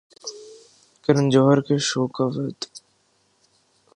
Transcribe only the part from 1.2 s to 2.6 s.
جوہر کے show Koffee with